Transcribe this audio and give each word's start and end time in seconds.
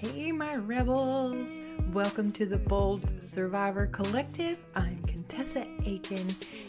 Hey, 0.00 0.32
my 0.32 0.54
rebels! 0.56 1.46
Welcome 1.92 2.30
to 2.30 2.46
the 2.46 2.56
Bold 2.56 3.22
Survivor 3.22 3.86
Collective. 3.86 4.58
I'm 4.74 5.02
Contessa 5.02 5.66
Aiken, 5.84 6.26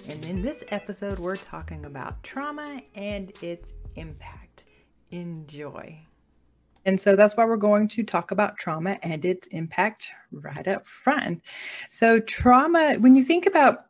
and 0.09 0.25
in 0.25 0.41
this 0.41 0.65
episode, 0.67 1.17
we're 1.17 1.37
talking 1.37 1.85
about 1.85 2.21
trauma 2.23 2.81
and 2.93 3.31
its 3.41 3.73
impact. 3.95 4.65
Enjoy. 5.11 5.97
And 6.83 6.99
so 6.99 7.15
that's 7.15 7.37
why 7.37 7.45
we're 7.45 7.55
going 7.55 7.87
to 7.87 8.03
talk 8.03 8.31
about 8.31 8.57
trauma 8.57 8.99
and 9.01 9.23
its 9.23 9.47
impact 9.47 10.09
right 10.33 10.67
up 10.67 10.85
front. 10.85 11.41
So, 11.89 12.19
trauma, 12.19 12.95
when 12.95 13.15
you 13.15 13.23
think 13.23 13.45
about 13.45 13.85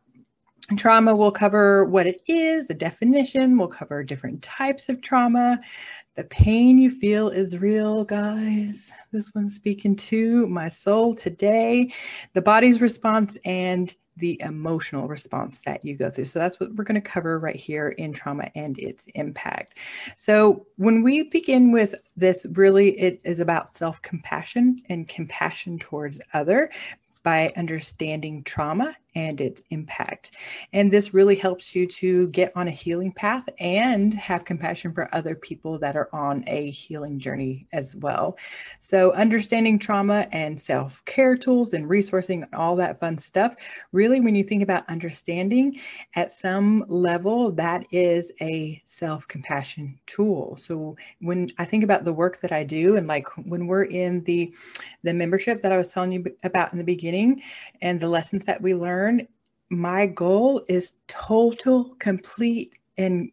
trauma, 0.77 1.15
we'll 1.15 1.31
cover 1.31 1.85
what 1.85 2.07
it 2.07 2.21
is, 2.27 2.65
the 2.65 2.73
definition, 2.73 3.57
we'll 3.57 3.67
cover 3.67 4.03
different 4.03 4.41
types 4.41 4.89
of 4.89 5.01
trauma. 5.01 5.59
The 6.15 6.23
pain 6.25 6.77
you 6.77 6.91
feel 6.91 7.29
is 7.29 7.57
real, 7.57 8.03
guys. 8.03 8.91
This 9.11 9.33
one's 9.33 9.55
speaking 9.55 9.95
to 9.97 10.47
my 10.47 10.67
soul 10.67 11.13
today. 11.13 11.93
The 12.33 12.41
body's 12.41 12.81
response 12.81 13.37
and 13.45 13.93
the 14.17 14.39
emotional 14.41 15.07
response 15.07 15.59
that 15.63 15.85
you 15.85 15.95
go 15.95 16.09
through. 16.09 16.25
So 16.25 16.37
that's 16.37 16.59
what 16.59 16.75
we're 16.75 16.83
going 16.83 16.95
to 16.95 17.01
cover 17.01 17.39
right 17.39 17.55
here 17.55 17.89
in 17.89 18.11
trauma 18.11 18.51
and 18.55 18.77
its 18.77 19.05
impact. 19.15 19.77
So 20.17 20.67
when 20.75 21.01
we 21.01 21.23
begin 21.23 21.71
with 21.71 21.95
this, 22.17 22.45
really 22.51 22.99
it 22.99 23.21
is 23.23 23.39
about 23.39 23.73
self-compassion 23.73 24.83
and 24.89 25.07
compassion 25.07 25.79
towards 25.79 26.19
other 26.33 26.71
by 27.23 27.53
understanding 27.55 28.43
trauma 28.43 28.95
and 29.15 29.41
its 29.41 29.63
impact. 29.69 30.31
And 30.73 30.91
this 30.91 31.13
really 31.13 31.35
helps 31.35 31.75
you 31.75 31.85
to 31.87 32.27
get 32.29 32.51
on 32.55 32.67
a 32.67 32.71
healing 32.71 33.11
path 33.11 33.47
and 33.59 34.13
have 34.13 34.45
compassion 34.45 34.93
for 34.93 35.13
other 35.13 35.35
people 35.35 35.77
that 35.79 35.95
are 35.95 36.09
on 36.13 36.43
a 36.47 36.71
healing 36.71 37.19
journey 37.19 37.67
as 37.73 37.95
well. 37.95 38.37
So, 38.79 39.11
understanding 39.13 39.79
trauma 39.79 40.27
and 40.31 40.59
self 40.59 41.03
care 41.05 41.35
tools 41.35 41.73
and 41.73 41.89
resourcing, 41.89 42.47
all 42.53 42.75
that 42.77 42.99
fun 42.99 43.17
stuff, 43.17 43.55
really, 43.91 44.21
when 44.21 44.35
you 44.35 44.43
think 44.43 44.63
about 44.63 44.89
understanding 44.89 45.79
at 46.15 46.31
some 46.31 46.85
level, 46.87 47.51
that 47.53 47.85
is 47.91 48.31
a 48.41 48.81
self 48.85 49.27
compassion 49.27 49.99
tool. 50.05 50.55
So, 50.57 50.95
when 51.19 51.51
I 51.57 51.65
think 51.65 51.83
about 51.83 52.05
the 52.05 52.13
work 52.13 52.39
that 52.41 52.51
I 52.51 52.63
do, 52.63 52.95
and 52.95 53.07
like 53.07 53.27
when 53.37 53.67
we're 53.67 53.83
in 53.83 54.23
the 54.23 54.53
the 55.03 55.13
membership 55.13 55.61
that 55.61 55.71
I 55.71 55.77
was 55.77 55.91
telling 55.91 56.11
you 56.11 56.25
about 56.43 56.71
in 56.71 56.77
the 56.77 56.83
beginning 56.83 57.41
and 57.81 57.99
the 57.99 58.07
lessons 58.07 58.45
that 58.45 58.61
we 58.61 58.73
learn 58.73 59.00
learn, 59.01 59.27
my 59.69 60.05
goal 60.05 60.63
is 60.67 60.95
total, 61.07 61.95
complete, 61.99 62.73
and 62.97 63.31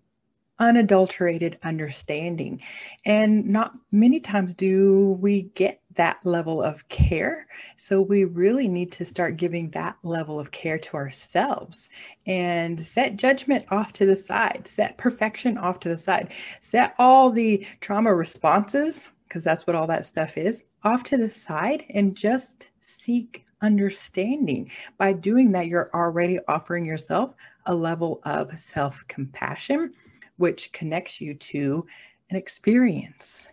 unadulterated 0.60 1.58
understanding. 1.62 2.60
And 3.04 3.46
not 3.46 3.74
many 3.92 4.18
times 4.18 4.54
do 4.54 5.16
we 5.20 5.42
get 5.54 5.80
that 5.94 6.18
level 6.24 6.62
of 6.62 6.88
care. 6.88 7.46
So 7.76 8.00
we 8.00 8.24
really 8.24 8.68
need 8.68 8.92
to 8.92 9.04
start 9.04 9.36
giving 9.36 9.70
that 9.70 9.96
level 10.04 10.38
of 10.38 10.52
care 10.52 10.78
to 10.78 10.96
ourselves 10.96 11.90
and 12.26 12.78
set 12.78 13.16
judgment 13.16 13.66
off 13.70 13.92
to 13.94 14.06
the 14.06 14.16
side, 14.16 14.66
set 14.66 14.96
perfection 14.96 15.58
off 15.58 15.80
to 15.80 15.88
the 15.88 15.96
side, 15.96 16.32
set 16.60 16.94
all 16.98 17.30
the 17.30 17.66
trauma 17.80 18.14
responses, 18.14 19.10
because 19.24 19.44
that's 19.44 19.66
what 19.66 19.76
all 19.76 19.88
that 19.88 20.06
stuff 20.06 20.38
is, 20.38 20.64
off 20.84 21.02
to 21.04 21.16
the 21.16 21.28
side 21.28 21.84
and 21.90 22.16
just 22.16 22.68
seek 22.80 23.44
understanding. 23.62 24.70
By 24.96 25.12
doing 25.12 25.52
that, 25.52 25.66
you're 25.66 25.90
already 25.94 26.38
offering 26.48 26.84
yourself 26.84 27.34
a 27.66 27.74
level 27.74 28.20
of 28.24 28.58
self 28.58 29.04
compassion, 29.08 29.92
which 30.36 30.72
connects 30.72 31.20
you 31.20 31.34
to 31.34 31.86
an 32.30 32.36
experience. 32.36 33.52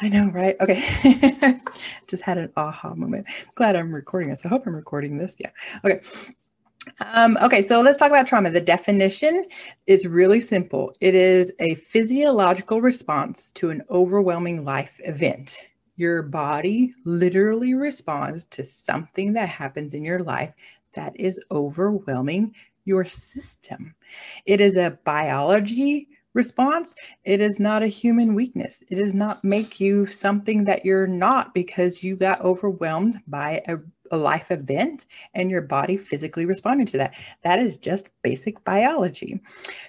I 0.00 0.08
know, 0.08 0.26
right? 0.30 0.56
Okay. 0.60 1.58
Just 2.06 2.22
had 2.22 2.36
an 2.38 2.52
aha 2.56 2.94
moment. 2.94 3.26
Glad 3.54 3.76
I'm 3.76 3.94
recording 3.94 4.28
this. 4.28 4.44
I 4.44 4.48
hope 4.48 4.66
I'm 4.66 4.76
recording 4.76 5.16
this. 5.16 5.36
Yeah. 5.38 5.50
Okay. 5.84 6.00
Um, 7.00 7.36
okay, 7.42 7.62
so 7.62 7.80
let's 7.80 7.98
talk 7.98 8.10
about 8.10 8.26
trauma. 8.26 8.50
The 8.50 8.60
definition 8.60 9.46
is 9.86 10.06
really 10.06 10.40
simple 10.40 10.92
it 11.00 11.14
is 11.14 11.52
a 11.58 11.74
physiological 11.74 12.80
response 12.80 13.50
to 13.52 13.70
an 13.70 13.82
overwhelming 13.90 14.64
life 14.64 15.00
event 15.04 15.58
your 15.96 16.22
body 16.22 16.94
literally 17.04 17.74
responds 17.74 18.44
to 18.44 18.64
something 18.64 19.32
that 19.32 19.48
happens 19.48 19.94
in 19.94 20.04
your 20.04 20.22
life 20.22 20.52
that 20.92 21.18
is 21.18 21.40
overwhelming 21.50 22.54
your 22.84 23.04
system. 23.04 23.94
It 24.44 24.60
is 24.60 24.76
a 24.76 24.98
biology 25.04 26.08
response. 26.34 26.94
It 27.24 27.40
is 27.40 27.58
not 27.58 27.82
a 27.82 27.88
human 27.88 28.34
weakness. 28.34 28.82
It 28.90 28.96
does 28.96 29.14
not 29.14 29.42
make 29.42 29.80
you 29.80 30.06
something 30.06 30.64
that 30.64 30.84
you're 30.84 31.06
not 31.06 31.54
because 31.54 32.04
you 32.04 32.14
got 32.14 32.40
overwhelmed 32.42 33.20
by 33.26 33.62
a 33.66 33.78
a 34.10 34.16
life 34.16 34.50
event 34.50 35.06
and 35.34 35.50
your 35.50 35.62
body 35.62 35.96
physically 35.96 36.44
responding 36.44 36.86
to 36.86 36.98
that. 36.98 37.14
That 37.42 37.58
is 37.58 37.76
just 37.76 38.08
basic 38.22 38.62
biology. 38.64 39.40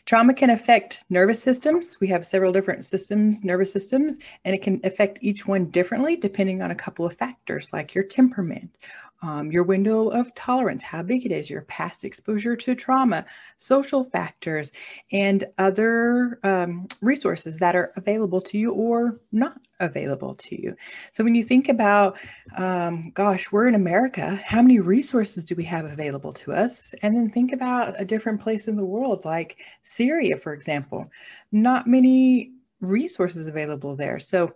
Trauma 0.05 0.33
can 0.33 0.49
affect 0.49 1.03
nervous 1.09 1.41
systems. 1.41 1.99
We 1.99 2.07
have 2.07 2.25
several 2.25 2.51
different 2.51 2.85
systems, 2.85 3.43
nervous 3.43 3.71
systems, 3.71 4.17
and 4.45 4.55
it 4.55 4.61
can 4.61 4.79
affect 4.83 5.19
each 5.21 5.47
one 5.47 5.65
differently 5.65 6.15
depending 6.15 6.61
on 6.61 6.71
a 6.71 6.75
couple 6.75 7.05
of 7.05 7.15
factors 7.15 7.67
like 7.73 7.95
your 7.95 8.03
temperament, 8.03 8.77
um, 9.21 9.51
your 9.51 9.63
window 9.63 10.09
of 10.09 10.33
tolerance, 10.35 10.83
how 10.83 11.01
big 11.01 11.25
it 11.25 11.31
is, 11.31 11.49
your 11.49 11.63
past 11.63 12.05
exposure 12.05 12.55
to 12.55 12.75
trauma, 12.75 13.25
social 13.57 14.03
factors, 14.03 14.71
and 15.11 15.43
other 15.57 16.39
um, 16.43 16.87
resources 17.01 17.57
that 17.57 17.75
are 17.75 17.91
available 17.95 18.41
to 18.41 18.57
you 18.57 18.71
or 18.71 19.19
not 19.31 19.57
available 19.79 20.35
to 20.35 20.61
you. 20.61 20.75
So 21.11 21.23
when 21.23 21.35
you 21.35 21.43
think 21.43 21.69
about, 21.69 22.19
um, 22.57 23.11
gosh, 23.11 23.51
we're 23.51 23.67
in 23.67 23.75
America, 23.75 24.39
how 24.43 24.61
many 24.61 24.79
resources 24.79 25.43
do 25.43 25.55
we 25.55 25.63
have 25.63 25.85
available 25.85 26.33
to 26.33 26.53
us? 26.53 26.93
And 27.01 27.15
then 27.15 27.29
think 27.29 27.53
about 27.53 27.99
a 27.99 28.05
different 28.05 28.41
place 28.41 28.67
in 28.67 28.75
the 28.75 28.85
world, 28.85 29.25
like 29.25 29.57
Syria, 29.81 30.37
for 30.37 30.53
example, 30.53 31.07
not 31.51 31.87
many 31.87 32.51
resources 32.81 33.47
available 33.47 33.95
there. 33.95 34.19
So 34.19 34.53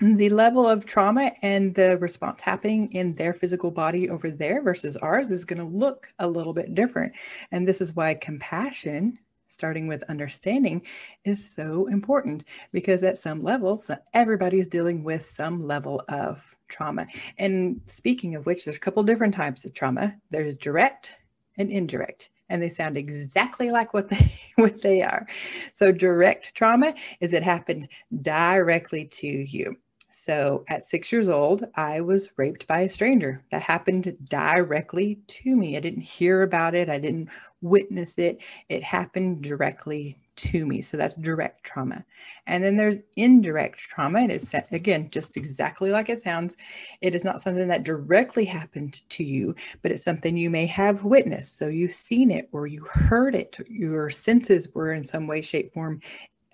the 0.00 0.30
level 0.30 0.66
of 0.66 0.86
trauma 0.86 1.32
and 1.42 1.74
the 1.74 1.98
response 1.98 2.40
happening 2.40 2.90
in 2.92 3.14
their 3.14 3.34
physical 3.34 3.70
body 3.70 4.08
over 4.08 4.30
there 4.30 4.62
versus 4.62 4.96
ours 4.96 5.30
is 5.30 5.44
going 5.44 5.58
to 5.58 5.76
look 5.76 6.08
a 6.18 6.28
little 6.28 6.54
bit 6.54 6.74
different. 6.74 7.12
And 7.52 7.68
this 7.68 7.82
is 7.82 7.94
why 7.94 8.14
compassion, 8.14 9.18
starting 9.48 9.86
with 9.88 10.02
understanding, 10.04 10.82
is 11.24 11.46
so 11.46 11.86
important 11.88 12.44
because 12.72 13.04
at 13.04 13.18
some 13.18 13.42
levels, 13.42 13.90
everybody 14.14 14.58
is 14.58 14.68
dealing 14.68 15.04
with 15.04 15.22
some 15.22 15.66
level 15.66 16.02
of 16.08 16.56
trauma. 16.70 17.06
And 17.36 17.80
speaking 17.84 18.34
of 18.36 18.46
which, 18.46 18.64
there's 18.64 18.78
a 18.78 18.80
couple 18.80 19.02
different 19.02 19.34
types 19.34 19.66
of 19.66 19.74
trauma 19.74 20.14
there's 20.30 20.56
direct 20.56 21.16
and 21.58 21.70
indirect 21.70 22.30
and 22.48 22.60
they 22.60 22.68
sound 22.68 22.96
exactly 22.96 23.70
like 23.70 23.94
what 23.94 24.08
they 24.08 24.32
what 24.56 24.82
they 24.82 25.02
are. 25.02 25.26
So 25.72 25.92
direct 25.92 26.54
trauma 26.54 26.94
is 27.20 27.32
it 27.32 27.42
happened 27.42 27.88
directly 28.22 29.04
to 29.04 29.26
you. 29.26 29.76
So 30.10 30.64
at 30.68 30.84
six 30.84 31.12
years 31.12 31.28
old, 31.28 31.64
I 31.74 32.00
was 32.00 32.30
raped 32.36 32.66
by 32.66 32.82
a 32.82 32.88
stranger. 32.88 33.42
That 33.50 33.62
happened 33.62 34.16
directly 34.28 35.20
to 35.26 35.56
me. 35.56 35.76
I 35.76 35.80
didn't 35.80 36.02
hear 36.02 36.42
about 36.42 36.74
it, 36.74 36.88
I 36.88 36.98
didn't 36.98 37.28
witness 37.62 38.18
it. 38.18 38.40
It 38.68 38.82
happened 38.82 39.42
directly 39.42 40.18
to 40.36 40.64
me. 40.64 40.80
So 40.80 40.96
that's 40.96 41.16
direct 41.16 41.64
trauma. 41.64 42.04
And 42.46 42.64
then 42.64 42.76
there's 42.76 42.98
indirect 43.16 43.78
trauma. 43.78 44.20
And 44.20 44.32
it's 44.32 44.54
again 44.72 45.10
just 45.10 45.36
exactly 45.36 45.90
like 45.90 46.08
it 46.08 46.20
sounds. 46.20 46.56
It 47.02 47.14
is 47.14 47.24
not 47.24 47.40
something 47.40 47.68
that 47.68 47.84
directly 47.84 48.46
happened 48.46 49.08
to 49.10 49.22
you, 49.22 49.54
but 49.82 49.92
it's 49.92 50.04
something 50.04 50.36
you 50.36 50.48
may 50.48 50.66
have 50.66 51.04
witnessed. 51.04 51.58
So 51.58 51.68
you've 51.68 51.94
seen 51.94 52.30
it 52.30 52.48
or 52.52 52.66
you 52.66 52.84
heard 52.84 53.34
it. 53.34 53.58
Your 53.68 54.08
senses 54.08 54.74
were 54.74 54.92
in 54.92 55.04
some 55.04 55.26
way, 55.26 55.42
shape, 55.42 55.74
form, 55.74 56.00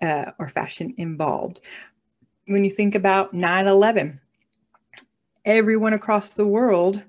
uh, 0.01 0.31
or 0.37 0.49
fashion 0.49 0.93
involved 0.97 1.61
when 2.47 2.63
you 2.63 2.69
think 2.69 2.95
about 2.95 3.33
9 3.33 3.67
11, 3.67 4.19
everyone 5.45 5.93
across 5.93 6.31
the 6.31 6.47
world 6.47 7.03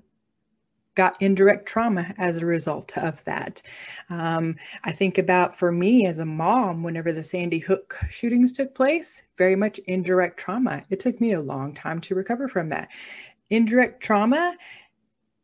got 0.95 1.21
indirect 1.21 1.65
trauma 1.65 2.13
as 2.17 2.37
a 2.37 2.45
result 2.45 2.97
of 2.97 3.23
that. 3.23 3.61
Um, 4.09 4.57
I 4.83 4.91
think 4.91 5.17
about 5.17 5.57
for 5.57 5.71
me 5.71 6.05
as 6.05 6.19
a 6.19 6.25
mom, 6.25 6.83
whenever 6.83 7.13
the 7.13 7.23
Sandy 7.23 7.59
Hook 7.59 7.97
shootings 8.09 8.51
took 8.51 8.75
place, 8.75 9.21
very 9.37 9.55
much 9.55 9.79
indirect 9.87 10.37
trauma. 10.37 10.81
It 10.89 10.99
took 10.99 11.21
me 11.21 11.33
a 11.33 11.41
long 11.41 11.73
time 11.73 12.01
to 12.01 12.15
recover 12.15 12.49
from 12.49 12.67
that. 12.69 12.89
Indirect 13.49 14.03
trauma 14.03 14.55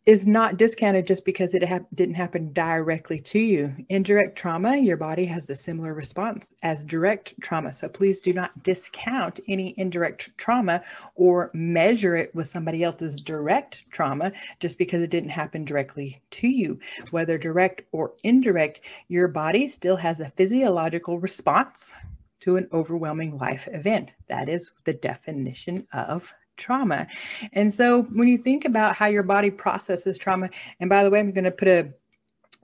is 0.05 0.27
not 0.27 0.57
discounted 0.57 1.07
just 1.07 1.25
because 1.25 1.55
it 1.55 1.67
ha- 1.67 1.79
didn't 1.95 2.13
happen 2.13 2.53
directly 2.53 3.19
to 3.19 3.39
you. 3.39 3.75
Indirect 3.89 4.37
trauma, 4.37 4.77
your 4.77 4.97
body 4.97 5.25
has 5.25 5.49
a 5.49 5.55
similar 5.55 5.95
response 5.95 6.53
as 6.61 6.83
direct 6.83 7.33
trauma. 7.41 7.73
So 7.73 7.89
please 7.89 8.21
do 8.21 8.31
not 8.31 8.61
discount 8.61 9.39
any 9.47 9.73
indirect 9.77 10.29
trauma 10.37 10.83
or 11.15 11.49
measure 11.53 12.15
it 12.15 12.33
with 12.35 12.45
somebody 12.45 12.83
else's 12.83 13.15
direct 13.15 13.83
trauma 13.89 14.31
just 14.59 14.77
because 14.77 15.01
it 15.01 15.09
didn't 15.09 15.29
happen 15.29 15.65
directly 15.65 16.21
to 16.31 16.47
you. 16.47 16.79
Whether 17.09 17.39
direct 17.39 17.81
or 17.91 18.13
indirect, 18.23 18.81
your 19.07 19.27
body 19.27 19.67
still 19.67 19.97
has 19.97 20.19
a 20.19 20.29
physiological 20.29 21.19
response 21.19 21.95
to 22.41 22.57
an 22.57 22.69
overwhelming 22.71 23.35
life 23.39 23.67
event. 23.71 24.11
That 24.27 24.49
is 24.49 24.71
the 24.83 24.93
definition 24.93 25.87
of 25.93 26.31
trauma. 26.57 27.07
And 27.53 27.73
so 27.73 28.03
when 28.03 28.27
you 28.27 28.37
think 28.37 28.65
about 28.65 28.95
how 28.95 29.07
your 29.07 29.23
body 29.23 29.51
processes 29.51 30.17
trauma, 30.17 30.49
and 30.79 30.89
by 30.89 31.03
the 31.03 31.09
way, 31.09 31.19
I'm 31.19 31.31
going 31.31 31.43
to 31.45 31.51
put 31.51 31.67
a 31.67 31.93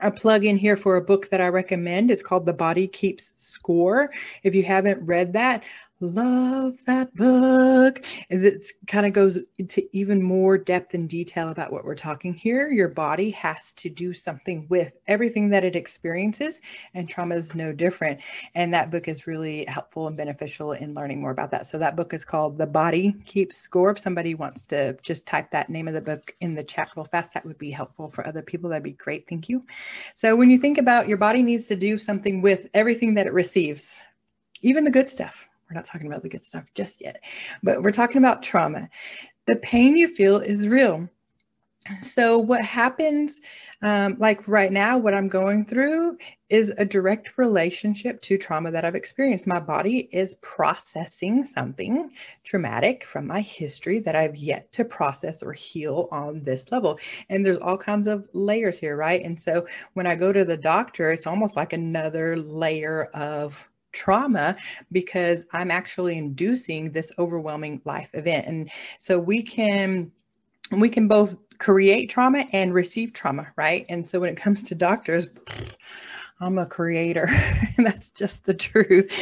a 0.01 0.11
plug 0.11 0.45
in 0.45 0.57
here 0.57 0.75
for 0.75 0.95
a 0.95 1.01
book 1.01 1.29
that 1.29 1.41
I 1.41 1.47
recommend. 1.49 2.09
It's 2.09 2.23
called 2.23 2.45
The 2.45 2.53
Body 2.53 2.87
Keeps 2.87 3.33
Score. 3.37 4.11
If 4.43 4.55
you 4.55 4.63
haven't 4.63 5.05
read 5.05 5.33
that, 5.33 5.63
love 6.01 6.77
that 6.85 7.13
book. 7.15 8.03
And 8.29 8.43
it 8.43 8.65
kind 8.87 9.05
of 9.05 9.13
goes 9.13 9.39
into 9.57 9.83
even 9.95 10.21
more 10.21 10.57
depth 10.57 10.93
and 10.93 11.07
detail 11.07 11.49
about 11.49 11.71
what 11.71 11.85
we're 11.85 11.95
talking 11.95 12.33
here. 12.33 12.69
Your 12.69 12.87
body 12.87 13.29
has 13.31 13.73
to 13.73 13.89
do 13.89 14.13
something 14.13 14.65
with 14.69 14.93
everything 15.07 15.49
that 15.49 15.63
it 15.63 15.75
experiences, 15.75 16.61
and 16.93 17.07
trauma 17.07 17.35
is 17.35 17.55
no 17.55 17.71
different. 17.71 18.19
And 18.55 18.73
that 18.73 18.91
book 18.91 19.07
is 19.07 19.27
really 19.27 19.65
helpful 19.67 20.07
and 20.07 20.17
beneficial 20.17 20.73
in 20.73 20.93
learning 20.93 21.21
more 21.21 21.31
about 21.31 21.51
that. 21.51 21.67
So 21.67 21.77
that 21.77 21.95
book 21.95 22.13
is 22.13 22.25
called 22.25 22.57
The 22.57 22.65
Body 22.65 23.15
Keeps 23.25 23.57
Score. 23.57 23.91
If 23.91 23.99
somebody 23.99 24.35
wants 24.35 24.65
to 24.67 24.93
just 25.01 25.25
type 25.25 25.51
that 25.51 25.69
name 25.69 25.87
of 25.87 25.93
the 25.93 26.01
book 26.01 26.35
in 26.41 26.55
the 26.55 26.63
chat 26.63 26.91
real 26.95 27.05
fast, 27.05 27.33
that 27.33 27.45
would 27.45 27.57
be 27.57 27.71
helpful 27.71 28.09
for 28.09 28.25
other 28.25 28.41
people. 28.41 28.69
That'd 28.69 28.83
be 28.83 28.93
great. 28.93 29.27
Thank 29.29 29.49
you. 29.49 29.61
So 30.15 30.35
when 30.35 30.49
you 30.49 30.57
think 30.57 30.77
about 30.77 31.07
your 31.07 31.17
body 31.17 31.41
needs 31.41 31.67
to 31.67 31.75
do 31.75 31.97
something 31.97 32.41
with 32.41 32.67
everything 32.73 33.13
that 33.13 33.27
it 33.27 33.33
receives, 33.33 34.01
even 34.61 34.83
the 34.83 34.91
good 34.91 35.07
stuff 35.07 35.47
we're 35.71 35.75
not 35.79 35.85
talking 35.85 36.07
about 36.07 36.21
the 36.21 36.29
good 36.29 36.43
stuff 36.43 36.65
just 36.75 36.99
yet, 37.01 37.23
but 37.63 37.81
we're 37.81 37.91
talking 37.91 38.17
about 38.17 38.43
trauma. 38.43 38.89
The 39.47 39.55
pain 39.57 39.95
you 39.95 40.07
feel 40.07 40.37
is 40.37 40.67
real. 40.67 41.09
So, 41.99 42.37
what 42.37 42.63
happens, 42.63 43.41
um, 43.81 44.15
like 44.19 44.47
right 44.47 44.71
now, 44.71 44.99
what 44.99 45.15
I'm 45.15 45.27
going 45.27 45.65
through 45.65 46.17
is 46.47 46.71
a 46.77 46.85
direct 46.85 47.39
relationship 47.39 48.21
to 48.23 48.37
trauma 48.37 48.69
that 48.69 48.85
I've 48.85 48.93
experienced. 48.93 49.47
My 49.47 49.59
body 49.59 50.07
is 50.11 50.35
processing 50.41 51.43
something 51.43 52.11
traumatic 52.43 53.03
from 53.03 53.25
my 53.25 53.41
history 53.41 53.99
that 54.01 54.15
I've 54.15 54.35
yet 54.35 54.69
to 54.73 54.85
process 54.85 55.41
or 55.41 55.53
heal 55.53 56.07
on 56.11 56.43
this 56.43 56.71
level. 56.71 56.99
And 57.29 57.43
there's 57.43 57.57
all 57.57 57.79
kinds 57.79 58.07
of 58.07 58.27
layers 58.33 58.77
here, 58.77 58.95
right? 58.95 59.23
And 59.23 59.39
so, 59.39 59.65
when 59.93 60.05
I 60.05 60.13
go 60.13 60.31
to 60.31 60.45
the 60.45 60.57
doctor, 60.57 61.11
it's 61.11 61.25
almost 61.25 61.55
like 61.55 61.73
another 61.73 62.37
layer 62.37 63.05
of 63.15 63.67
trauma 63.91 64.55
because 64.91 65.45
I'm 65.53 65.71
actually 65.71 66.17
inducing 66.17 66.91
this 66.91 67.11
overwhelming 67.17 67.81
life 67.85 68.09
event. 68.13 68.47
And 68.47 68.69
so 68.99 69.19
we 69.19 69.41
can 69.41 70.11
we 70.71 70.89
can 70.89 71.07
both 71.07 71.37
create 71.57 72.09
trauma 72.09 72.45
and 72.53 72.73
receive 72.73 73.13
trauma, 73.13 73.51
right? 73.55 73.85
And 73.89 74.07
so 74.07 74.19
when 74.19 74.29
it 74.29 74.37
comes 74.37 74.63
to 74.63 74.75
doctors, 74.75 75.27
I'm 76.41 76.57
a 76.57 76.65
creator. 76.65 77.29
that's 77.77 78.09
just 78.09 78.45
the 78.45 78.53
truth. 78.53 79.13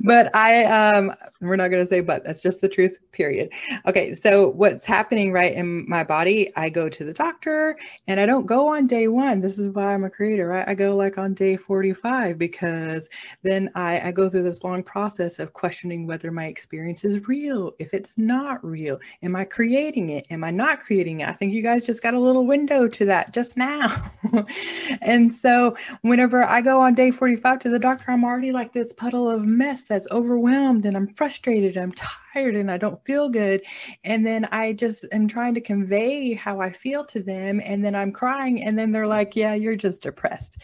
But 0.00 0.34
I, 0.34 0.64
um, 0.64 1.12
we're 1.42 1.56
not 1.56 1.68
going 1.68 1.82
to 1.82 1.86
say, 1.86 2.00
but 2.00 2.24
that's 2.24 2.40
just 2.40 2.62
the 2.62 2.68
truth, 2.68 2.98
period. 3.12 3.50
Okay. 3.86 4.14
So 4.14 4.48
what's 4.48 4.86
happening 4.86 5.32
right 5.32 5.52
in 5.52 5.86
my 5.88 6.02
body, 6.02 6.50
I 6.56 6.70
go 6.70 6.88
to 6.88 7.04
the 7.04 7.12
doctor 7.12 7.76
and 8.06 8.18
I 8.18 8.24
don't 8.24 8.46
go 8.46 8.68
on 8.68 8.86
day 8.86 9.08
one. 9.08 9.42
This 9.42 9.58
is 9.58 9.68
why 9.68 9.92
I'm 9.92 10.04
a 10.04 10.10
creator, 10.10 10.48
right? 10.48 10.66
I 10.66 10.74
go 10.74 10.96
like 10.96 11.18
on 11.18 11.34
day 11.34 11.58
45 11.58 12.38
because 12.38 13.10
then 13.42 13.70
I, 13.74 14.08
I 14.08 14.10
go 14.10 14.30
through 14.30 14.44
this 14.44 14.64
long 14.64 14.82
process 14.82 15.38
of 15.38 15.52
questioning 15.52 16.06
whether 16.06 16.30
my 16.30 16.46
experience 16.46 17.04
is 17.04 17.28
real. 17.28 17.72
If 17.78 17.92
it's 17.92 18.14
not 18.16 18.64
real, 18.64 18.98
am 19.22 19.36
I 19.36 19.44
creating 19.44 20.08
it? 20.08 20.26
Am 20.30 20.42
I 20.42 20.50
not 20.50 20.80
creating 20.80 21.20
it? 21.20 21.28
I 21.28 21.32
think 21.32 21.52
you 21.52 21.60
guys 21.60 21.84
just 21.84 22.02
got 22.02 22.14
a 22.14 22.18
little 22.18 22.46
window 22.46 22.88
to 22.88 23.04
that 23.04 23.34
just 23.34 23.58
now. 23.58 24.10
and 25.02 25.30
so 25.30 25.76
whenever 26.00 26.42
I 26.42 26.61
go 26.62 26.80
on 26.80 26.94
day 26.94 27.10
45 27.10 27.58
to 27.60 27.68
the 27.68 27.78
doctor, 27.78 28.10
I'm 28.10 28.24
already 28.24 28.52
like 28.52 28.72
this 28.72 28.92
puddle 28.92 29.28
of 29.28 29.44
mess 29.44 29.82
that's 29.82 30.08
overwhelmed 30.10 30.86
and 30.86 30.96
I'm 30.96 31.08
frustrated, 31.08 31.76
I'm 31.76 31.92
tired 31.92 32.56
and 32.56 32.70
I 32.70 32.78
don't 32.78 33.04
feel 33.04 33.28
good. 33.28 33.62
And 34.04 34.24
then 34.24 34.46
I 34.46 34.72
just 34.72 35.04
am 35.12 35.28
trying 35.28 35.54
to 35.54 35.60
convey 35.60 36.34
how 36.34 36.60
I 36.60 36.72
feel 36.72 37.04
to 37.06 37.22
them. 37.22 37.60
And 37.64 37.84
then 37.84 37.94
I'm 37.94 38.12
crying. 38.12 38.62
And 38.64 38.78
then 38.78 38.92
they're 38.92 39.06
like, 39.06 39.36
yeah, 39.36 39.54
you're 39.54 39.76
just 39.76 40.02
depressed. 40.02 40.58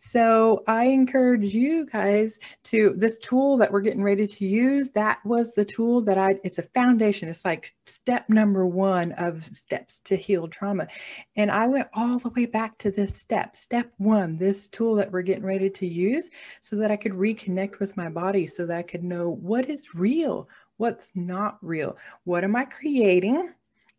So 0.00 0.62
I 0.68 0.84
encourage 0.84 1.52
you 1.52 1.84
guys 1.86 2.38
to 2.64 2.94
this 2.96 3.18
tool 3.18 3.56
that 3.58 3.72
we're 3.72 3.80
getting 3.80 4.02
ready 4.04 4.28
to 4.28 4.46
use. 4.46 4.90
That 4.90 5.18
was 5.26 5.54
the 5.54 5.64
tool 5.64 6.00
that 6.02 6.16
I, 6.16 6.38
it's 6.44 6.58
a 6.58 6.62
foundation. 6.62 7.28
It's 7.28 7.44
like 7.44 7.74
step 7.84 8.28
number 8.28 8.64
one 8.64 9.10
of 9.12 9.44
steps 9.44 9.98
to 10.02 10.16
heal 10.16 10.46
trauma. 10.46 10.86
And 11.36 11.50
I 11.50 11.66
went 11.66 11.88
all 11.94 12.20
the 12.20 12.30
way 12.30 12.46
back 12.46 12.78
to 12.78 12.92
this 12.92 13.16
step, 13.16 13.56
step 13.56 13.92
one, 13.96 14.38
this 14.38 14.68
tool 14.68 14.94
that 14.94 15.10
we're 15.10 15.22
getting 15.22 15.44
ready 15.44 15.68
to 15.68 15.86
use 15.86 16.30
so 16.60 16.76
that 16.76 16.92
I 16.92 16.96
could 16.96 17.12
reconnect 17.12 17.80
with 17.80 17.96
my 17.96 18.08
body 18.08 18.46
so 18.46 18.66
that 18.66 18.78
I 18.78 18.82
could 18.82 19.02
know 19.02 19.28
what 19.28 19.68
is 19.68 19.96
real, 19.96 20.48
what's 20.76 21.10
not 21.16 21.58
real, 21.60 21.96
what 22.22 22.44
am 22.44 22.54
I 22.54 22.66
creating? 22.66 23.52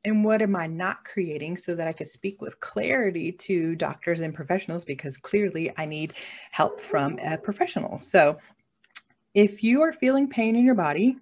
And 0.05 0.23
what 0.23 0.41
am 0.41 0.55
I 0.55 0.67
not 0.67 1.03
creating 1.03 1.57
so 1.57 1.75
that 1.75 1.87
I 1.87 1.93
could 1.93 2.07
speak 2.07 2.41
with 2.41 2.59
clarity 2.59 3.31
to 3.33 3.75
doctors 3.75 4.21
and 4.21 4.33
professionals 4.33 4.85
because 4.85 5.17
clearly 5.17 5.71
I 5.77 5.85
need 5.85 6.13
help 6.51 6.79
from 6.79 7.19
a 7.19 7.37
professional. 7.37 7.99
So, 7.99 8.37
if 9.35 9.63
you 9.63 9.81
are 9.81 9.93
feeling 9.93 10.27
pain 10.27 10.55
in 10.55 10.65
your 10.65 10.75
body, 10.75 11.17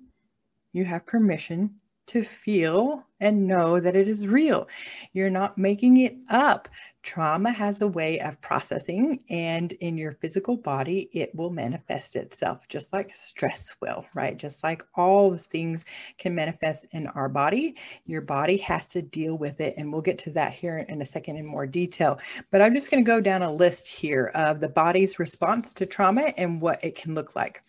you 0.72 0.86
have 0.86 1.06
permission 1.06 1.76
to 2.08 2.24
feel 2.24 3.04
and 3.20 3.48
know 3.48 3.80
that 3.80 3.96
it 3.96 4.08
is 4.08 4.28
real. 4.28 4.68
You're 5.14 5.30
not 5.30 5.58
making 5.58 5.98
it 5.98 6.16
up. 6.30 6.70
Trauma 7.04 7.52
has 7.52 7.82
a 7.82 7.88
way 7.88 8.20
of 8.20 8.40
processing, 8.42 9.24
and 9.30 9.72
in 9.74 9.98
your 9.98 10.12
physical 10.12 10.58
body, 10.58 11.10
it 11.14 11.34
will 11.34 11.50
manifest 11.50 12.16
itself 12.16 12.68
just 12.68 12.92
like 12.92 13.16
stress 13.16 13.76
will, 13.82 14.06
right? 14.14 14.38
Just 14.38 14.64
like 14.64 14.84
all 14.96 15.32
the 15.32 15.38
things 15.38 15.86
can 16.18 16.36
manifest 16.36 16.86
in 16.92 17.08
our 17.08 17.30
body, 17.30 17.76
your 18.06 18.22
body 18.22 18.58
has 18.58 18.88
to 18.88 19.02
deal 19.02 19.38
with 19.38 19.62
it. 19.62 19.76
And 19.78 19.92
we'll 19.92 20.02
get 20.02 20.18
to 20.20 20.32
that 20.32 20.54
here 20.54 20.80
in 20.80 21.02
a 21.02 21.06
second 21.06 21.38
in 21.38 21.46
more 21.46 21.66
detail. 21.66 22.20
But 22.52 22.62
I'm 22.62 22.74
just 22.74 22.92
going 22.92 23.04
to 23.04 23.10
go 23.10 23.22
down 23.22 23.42
a 23.42 23.52
list 23.52 23.88
here 23.88 24.32
of 24.36 24.60
the 24.60 24.70
body's 24.70 25.18
response 25.18 25.74
to 25.76 25.86
trauma 25.86 26.34
and 26.38 26.62
what 26.62 26.84
it 26.84 26.96
can 26.96 27.16
look 27.16 27.36
like 27.36 27.62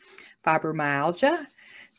fibromyalgia 0.44 1.46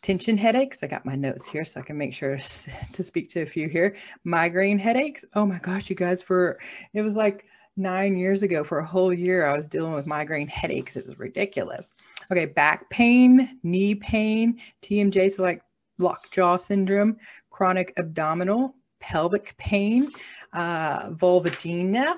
tension 0.02 0.38
headaches. 0.38 0.84
I 0.84 0.88
got 0.88 1.06
my 1.06 1.16
notes 1.16 1.48
here 1.48 1.66
so 1.66 1.80
I 1.80 1.84
can 1.84 1.98
make 1.98 2.14
sure 2.14 2.38
to 2.94 3.04
speak 3.04 3.30
to 3.30 3.42
a 3.42 3.46
few 3.46 3.68
here. 3.68 3.96
Migraine 4.24 4.80
headaches. 4.80 5.26
Oh 5.34 5.46
my 5.46 5.60
gosh, 5.60 5.90
you 5.90 5.96
guys, 5.96 6.22
for 6.22 6.60
it 6.94 7.02
was 7.02 7.16
like 7.16 7.46
nine 7.80 8.18
years 8.18 8.44
ago 8.44 8.64
for 8.64 8.80
a 8.80 8.86
whole 8.86 9.14
year, 9.14 9.46
I 9.46 9.56
was 9.56 9.68
dealing 9.68 9.94
with 9.94 10.06
migraine 10.06 10.48
headaches. 10.48 10.96
It 10.96 11.08
was 11.08 11.18
ridiculous. 11.18 11.96
Okay, 12.32 12.46
back 12.46 12.90
pain, 12.90 13.60
knee 13.64 13.96
pain, 13.96 14.60
TMJ, 14.82 15.32
so 15.32 15.44
like 15.44 15.64
lockjaw 15.98 16.58
syndrome, 16.58 17.18
chronic 17.50 17.94
abdominal, 17.98 18.76
pelvic 19.00 19.56
pain, 19.58 20.10
uh, 20.54 21.10
vulvodynia. 21.12 22.16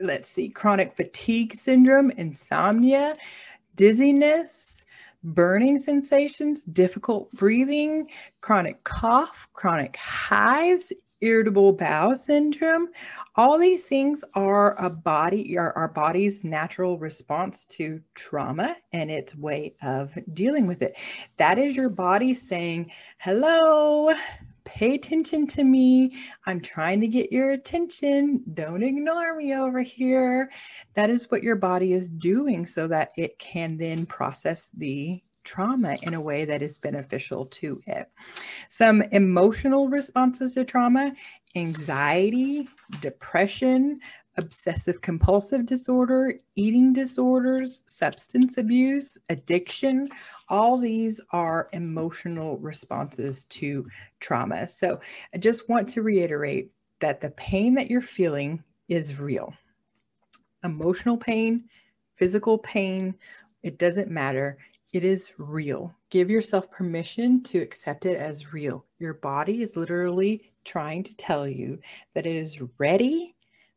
Let's 0.00 0.28
see, 0.28 0.48
chronic 0.48 0.96
fatigue 0.96 1.54
syndrome, 1.54 2.10
insomnia, 2.10 3.14
dizziness, 3.76 4.85
burning 5.24 5.78
sensations, 5.78 6.62
difficult 6.64 7.30
breathing, 7.32 8.08
chronic 8.40 8.82
cough, 8.84 9.48
chronic 9.52 9.96
hives, 9.96 10.92
irritable 11.20 11.72
bowel 11.72 12.14
syndrome. 12.14 12.88
All 13.36 13.58
these 13.58 13.84
things 13.84 14.22
are 14.34 14.78
a 14.82 14.90
body, 14.90 15.56
are 15.56 15.72
our 15.72 15.88
body's 15.88 16.44
natural 16.44 16.98
response 16.98 17.64
to 17.66 18.00
trauma 18.14 18.76
and 18.92 19.10
its 19.10 19.34
way 19.34 19.74
of 19.82 20.12
dealing 20.34 20.66
with 20.66 20.82
it. 20.82 20.96
That 21.38 21.58
is 21.58 21.74
your 21.74 21.88
body 21.88 22.34
saying, 22.34 22.90
hello, 23.18 24.14
pay 24.66 24.96
attention 24.96 25.46
to 25.46 25.64
me. 25.64 26.16
I'm 26.44 26.60
trying 26.60 27.00
to 27.00 27.06
get 27.06 27.32
your 27.32 27.52
attention. 27.52 28.42
Don't 28.52 28.82
ignore 28.82 29.34
me 29.34 29.54
over 29.54 29.80
here. 29.80 30.50
That 30.94 31.08
is 31.08 31.30
what 31.30 31.42
your 31.42 31.56
body 31.56 31.94
is 31.94 32.10
doing 32.10 32.66
so 32.66 32.86
that 32.88 33.10
it 33.16 33.38
can 33.38 33.78
then 33.78 34.04
process 34.04 34.70
the 34.76 35.22
trauma 35.44 35.96
in 36.02 36.14
a 36.14 36.20
way 36.20 36.44
that 36.44 36.60
is 36.60 36.76
beneficial 36.76 37.46
to 37.46 37.80
it. 37.86 38.10
Some 38.68 39.00
emotional 39.12 39.88
responses 39.88 40.54
to 40.54 40.64
trauma 40.64 41.12
anxiety, 41.54 42.68
depression, 43.00 44.00
obsessive 44.36 45.00
compulsive 45.00 45.66
disorder, 45.66 46.34
eating 46.56 46.92
disorders, 46.92 47.82
substance 47.86 48.58
abuse, 48.58 49.18
addiction. 49.28 50.08
All 50.48 50.78
these 50.78 51.20
are 51.30 51.68
emotional 51.72 52.58
responses 52.58 53.44
to 53.44 53.86
trauma. 54.20 54.66
So 54.66 55.00
I 55.34 55.38
just 55.38 55.68
want 55.68 55.88
to 55.90 56.02
reiterate 56.02 56.70
that 57.00 57.20
the 57.20 57.30
pain 57.30 57.74
that 57.74 57.90
you're 57.90 58.00
feeling 58.00 58.62
is 58.88 59.18
real. 59.18 59.52
Emotional 60.64 61.16
pain, 61.16 61.64
physical 62.16 62.58
pain, 62.58 63.14
it 63.62 63.78
doesn't 63.78 64.10
matter. 64.10 64.58
It 64.92 65.04
is 65.04 65.32
real. 65.38 65.94
Give 66.10 66.30
yourself 66.30 66.70
permission 66.70 67.42
to 67.44 67.58
accept 67.58 68.06
it 68.06 68.18
as 68.18 68.52
real. 68.52 68.84
Your 68.98 69.14
body 69.14 69.62
is 69.62 69.76
literally 69.76 70.52
trying 70.64 71.02
to 71.04 71.16
tell 71.16 71.46
you 71.46 71.78
that 72.14 72.26
it 72.26 72.34
is 72.34 72.60
ready 72.78 73.35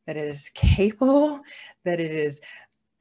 that 0.10 0.18
it 0.18 0.28
is 0.28 0.50
capable, 0.56 1.40
that 1.86 2.00
it 2.00 2.10
is 2.10 2.42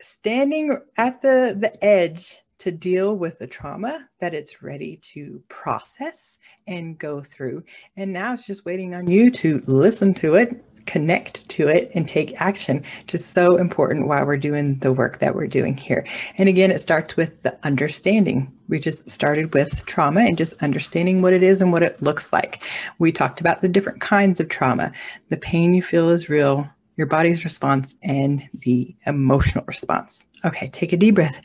standing 0.03 0.79
at 0.99 1.23
the, 1.23 1.57
the 1.59 1.83
edge 1.83 2.43
to 2.59 2.71
deal 2.71 3.17
with 3.17 3.39
the 3.39 3.47
trauma 3.47 4.07
that 4.21 4.35
it's 4.35 4.63
ready 4.63 4.99
to 4.99 5.43
process 5.49 6.39
and 6.67 6.99
go 6.99 7.23
through. 7.23 7.65
And 7.97 8.13
now 8.13 8.35
it's 8.35 8.47
just 8.47 8.67
waiting 8.67 8.95
on 8.95 9.09
you 9.09 9.31
to 9.31 9.63
listen 9.67 10.13
to 10.15 10.35
it, 10.35 10.63
connect 10.85 11.49
to 11.49 11.69
it, 11.69 11.91
and 11.95 12.07
take 12.07 12.39
action. 12.43 12.85
Just 13.07 13.33
so 13.33 13.57
important 13.57 14.07
while 14.07 14.27
we're 14.27 14.37
doing 14.37 14.79
the 14.81 14.93
work 14.93 15.19
that 15.21 15.35
we're 15.35 15.47
doing 15.47 15.79
here. 15.79 16.05
And 16.37 16.47
again, 16.47 16.71
it 16.71 16.83
starts 16.83 17.17
with 17.17 17.43
the 17.43 17.57
understanding. 17.63 18.53
We 18.69 18.81
just 18.81 19.09
started 19.09 19.55
with 19.55 19.87
trauma 19.87 20.21
and 20.21 20.37
just 20.37 20.63
understanding 20.63 21.23
what 21.23 21.33
it 21.33 21.43
is 21.43 21.63
and 21.63 21.73
what 21.73 21.83
it 21.83 22.03
looks 22.03 22.35
like. 22.35 22.63
We 22.99 23.13
talked 23.13 23.41
about 23.41 23.63
the 23.63 23.69
different 23.69 24.03
kinds 24.03 24.41
of 24.41 24.51
trauma. 24.51 24.93
The 25.31 25.39
pain 25.39 25.73
you 25.73 25.83
feel 25.83 26.11
is 26.11 26.29
real, 26.29 26.69
your 26.99 27.07
body's 27.07 27.45
response, 27.45 27.95
and 28.03 28.47
the 28.53 28.95
emotional 29.07 29.65
response. 29.67 30.27
Okay, 30.45 30.69
take 30.69 30.93
a 30.93 30.97
deep 30.97 31.15
breath. 31.15 31.41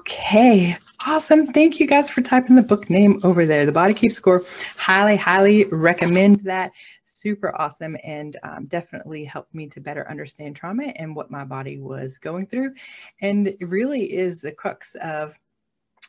Okay, 0.00 0.76
awesome. 1.06 1.52
Thank 1.52 1.78
you 1.78 1.86
guys 1.86 2.10
for 2.10 2.22
typing 2.22 2.56
the 2.56 2.62
book 2.62 2.90
name 2.90 3.20
over 3.22 3.46
there. 3.46 3.64
The 3.66 3.72
Body 3.72 3.94
Keeps 3.94 4.16
Score. 4.16 4.42
Highly, 4.76 5.16
highly 5.16 5.64
recommend 5.66 6.40
that. 6.40 6.72
Super 7.04 7.54
awesome 7.60 7.96
and 8.02 8.36
um, 8.44 8.66
definitely 8.66 9.24
helped 9.24 9.54
me 9.54 9.66
to 9.68 9.80
better 9.80 10.08
understand 10.08 10.56
trauma 10.56 10.92
and 10.96 11.14
what 11.14 11.30
my 11.30 11.44
body 11.44 11.78
was 11.78 12.18
going 12.18 12.46
through. 12.46 12.72
And 13.20 13.48
it 13.48 13.68
really 13.68 14.12
is 14.12 14.40
the 14.40 14.52
crux 14.52 14.94
of 14.96 15.36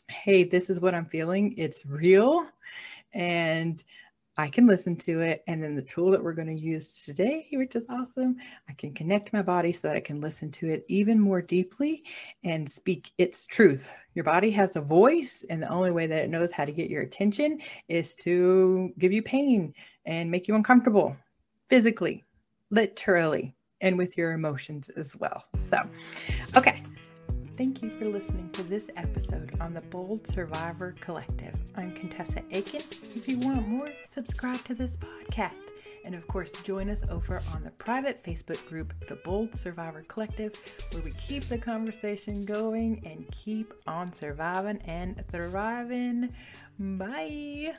hey, 0.07 0.43
this 0.43 0.69
is 0.69 0.79
what 0.79 0.93
I'm 0.93 1.05
feeling. 1.05 1.55
It's 1.57 1.85
real. 1.85 2.45
And 3.13 3.83
I 4.41 4.47
can 4.47 4.65
listen 4.65 4.95
to 4.97 5.21
it. 5.21 5.43
And 5.45 5.61
then 5.61 5.75
the 5.75 5.83
tool 5.83 6.09
that 6.09 6.23
we're 6.23 6.33
going 6.33 6.55
to 6.55 6.63
use 6.63 7.03
today, 7.05 7.47
which 7.53 7.75
is 7.75 7.85
awesome, 7.89 8.37
I 8.67 8.73
can 8.73 8.91
connect 8.91 9.33
my 9.33 9.43
body 9.43 9.71
so 9.71 9.87
that 9.87 9.95
I 9.95 9.99
can 9.99 10.19
listen 10.19 10.49
to 10.53 10.67
it 10.67 10.83
even 10.87 11.19
more 11.19 11.43
deeply 11.43 12.03
and 12.43 12.69
speak 12.69 13.11
its 13.19 13.45
truth. 13.45 13.93
Your 14.15 14.25
body 14.25 14.49
has 14.51 14.75
a 14.75 14.81
voice, 14.81 15.45
and 15.49 15.61
the 15.61 15.69
only 15.69 15.91
way 15.91 16.07
that 16.07 16.23
it 16.23 16.29
knows 16.31 16.51
how 16.51 16.65
to 16.65 16.71
get 16.71 16.89
your 16.89 17.03
attention 17.03 17.59
is 17.87 18.15
to 18.15 18.91
give 18.97 19.13
you 19.13 19.21
pain 19.21 19.75
and 20.05 20.31
make 20.31 20.47
you 20.47 20.55
uncomfortable 20.55 21.15
physically, 21.69 22.23
literally, 22.71 23.53
and 23.79 23.95
with 23.95 24.17
your 24.17 24.31
emotions 24.31 24.89
as 24.89 25.15
well. 25.15 25.45
So, 25.59 25.77
okay. 26.57 26.81
Thank 27.61 27.83
you 27.83 27.91
for 27.91 28.05
listening 28.05 28.49
to 28.53 28.63
this 28.63 28.89
episode 28.97 29.55
on 29.61 29.75
the 29.75 29.81
Bold 29.81 30.25
Survivor 30.25 30.95
Collective. 30.99 31.53
I'm 31.75 31.93
Contessa 31.93 32.41
Aiken. 32.49 32.81
If 33.15 33.27
you 33.27 33.37
want 33.37 33.67
more, 33.67 33.91
subscribe 34.09 34.63
to 34.63 34.73
this 34.73 34.97
podcast. 34.97 35.67
And 36.03 36.15
of 36.15 36.25
course, 36.25 36.51
join 36.63 36.89
us 36.89 37.03
over 37.11 37.39
on 37.53 37.61
the 37.61 37.69
private 37.69 38.23
Facebook 38.23 38.65
group, 38.67 38.95
The 39.07 39.17
Bold 39.17 39.53
Survivor 39.53 40.01
Collective, 40.07 40.55
where 40.91 41.03
we 41.03 41.11
keep 41.11 41.43
the 41.43 41.59
conversation 41.59 42.45
going 42.45 43.03
and 43.05 43.29
keep 43.31 43.71
on 43.85 44.11
surviving 44.11 44.79
and 44.85 45.23
thriving. 45.31 46.33
Bye. 46.79 47.75